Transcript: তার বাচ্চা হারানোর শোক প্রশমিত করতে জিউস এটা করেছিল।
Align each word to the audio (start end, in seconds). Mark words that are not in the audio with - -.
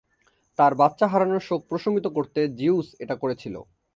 তার 0.59 0.73
বাচ্চা 0.75 1.05
হারানোর 1.07 1.41
শোক 1.41 1.61
প্রশমিত 1.69 2.05
করতে 2.17 2.39
জিউস 2.57 2.87
এটা 2.99 3.15
করেছিল। 3.15 3.55